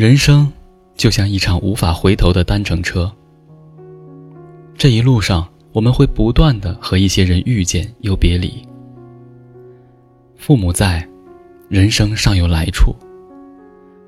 [0.00, 0.50] 人生
[0.96, 3.14] 就像一场无法回头的单程车。
[4.74, 8.66] 这一路上，我们会不断的和一些人遇见又别离。
[10.38, 11.06] 父母在，
[11.68, 12.94] 人生尚有来处；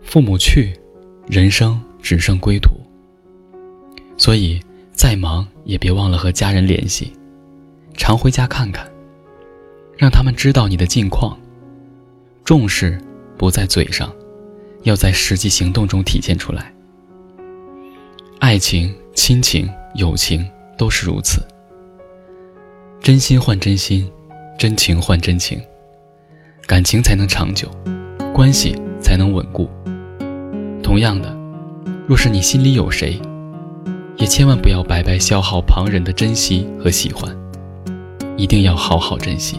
[0.03, 0.73] 父母去，
[1.29, 2.71] 人生只剩归途。
[4.17, 4.59] 所以，
[4.93, 7.13] 再忙也别忘了和家人联系，
[7.99, 8.91] 常回家看看，
[9.99, 11.39] 让他们知道你的近况。
[12.45, 12.99] 重视
[13.37, 14.11] 不在嘴上。
[14.83, 16.73] 要在实际行动中体现出来。
[18.39, 20.45] 爱情、亲情、友情
[20.77, 21.41] 都是如此。
[23.01, 24.11] 真心换真心，
[24.59, 25.61] 真情换真情，
[26.67, 27.69] 感情才能长久，
[28.33, 29.69] 关系才能稳固。
[30.83, 31.37] 同样的，
[32.07, 33.21] 若是你心里有谁，
[34.17, 37.37] 也千万不要白白消耗旁人的珍惜和喜欢，
[38.37, 39.59] 一定要好好珍惜。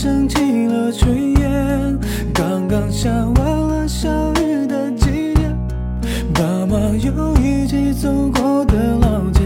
[0.00, 1.98] 升起了炊烟，
[2.32, 5.40] 刚刚下完了小雨的季节，
[6.32, 9.42] 爸妈又一起走过的老街，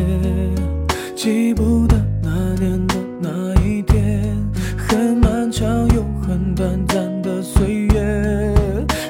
[1.16, 2.28] 记不得那
[2.60, 4.36] 年的那一天，
[4.76, 8.44] 很漫长又很短暂的岁月，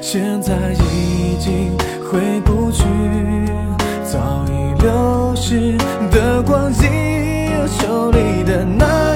[0.01, 1.77] 现在已经
[2.09, 2.85] 回不去，
[4.05, 5.77] 早已流逝
[6.08, 9.11] 的光阴，手里的那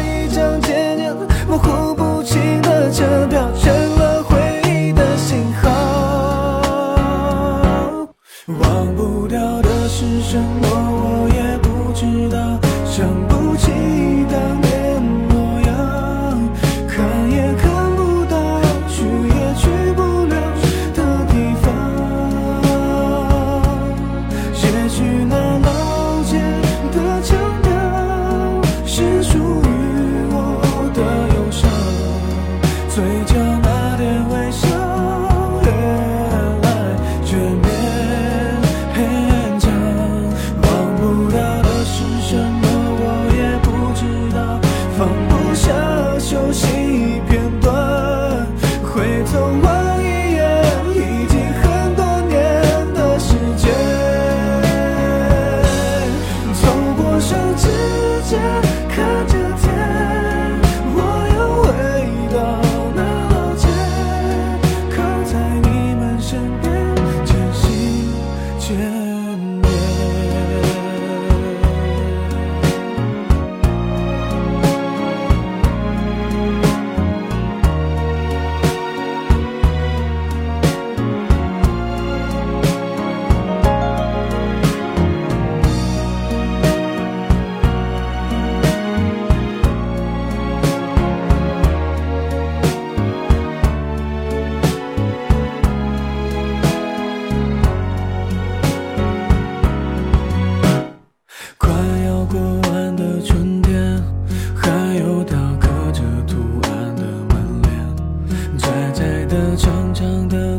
[8.46, 12.38] 忘不掉的是什么，我也不知道，
[12.84, 13.72] 想不起
[14.30, 14.85] 当年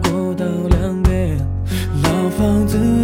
[0.08, 1.38] 走到两边
[2.02, 2.97] 老房子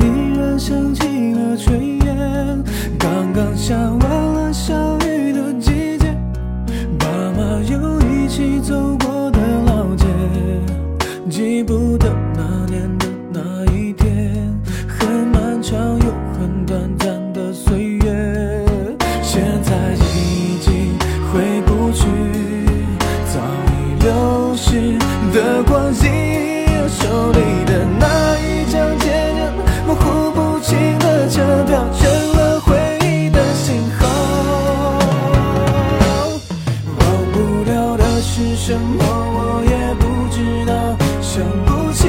[38.65, 39.03] 什么？
[39.03, 40.73] 我也不知道，
[41.21, 42.07] 想不起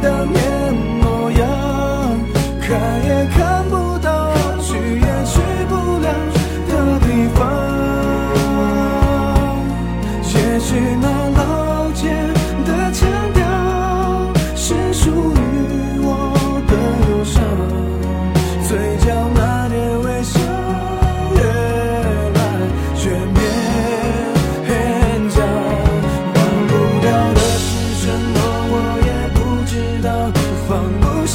[0.00, 0.38] 当年
[1.02, 1.42] 模样，
[2.60, 2.70] 看
[3.04, 4.30] 也看不到，
[4.60, 6.06] 去也去不了
[6.68, 7.38] 的地方。
[10.22, 10.68] 也许
[11.02, 11.04] 那
[11.36, 12.06] 老街
[12.64, 13.42] 的腔调，
[14.54, 16.06] 是属于我
[16.68, 16.72] 的
[17.10, 17.42] 忧伤，
[18.68, 19.37] 嘴角。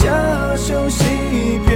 [0.04, 1.73] 下休息一片。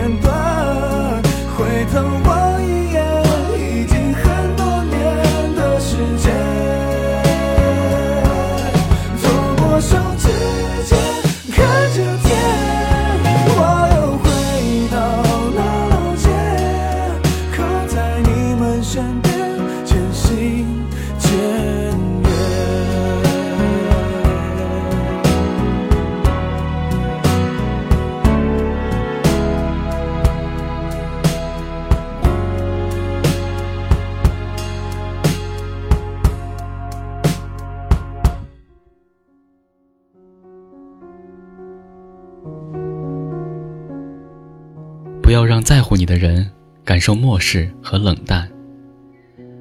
[45.28, 46.50] 不要让在乎你的人
[46.86, 48.50] 感受漠视和冷淡。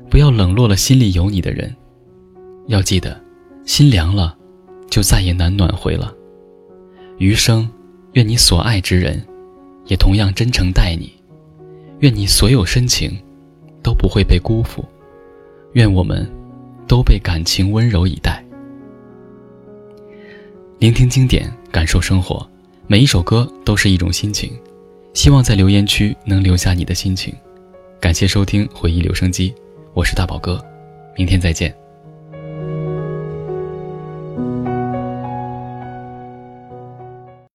[0.09, 1.75] 不要冷落了心里有你的人。
[2.69, 3.21] 要记得，
[3.65, 4.39] 心凉了，
[4.89, 6.15] 就再也难暖回了。
[7.19, 7.69] 余生，
[8.13, 9.21] 愿你所爱之人，
[9.87, 11.13] 也同样真诚待你。
[11.99, 13.19] 愿你所有深情，
[13.83, 14.85] 都不会被辜负。
[15.73, 16.25] 愿我们，
[16.87, 18.41] 都被感情温柔以待。
[20.79, 22.49] 聆听经典，感受生活，
[22.87, 24.53] 每一首歌都是一种心情。
[25.17, 27.35] 希望在留言区能留下你的心情。
[27.99, 29.53] 感谢收听回忆留声机，
[29.95, 30.63] 我是大宝哥，
[31.17, 31.75] 明天再见。